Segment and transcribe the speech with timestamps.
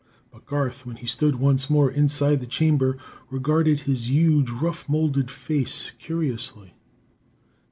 [0.31, 2.97] But Garth, when he stood once more inside the chamber,
[3.29, 6.73] regarded his huge, rough moulded face curiously.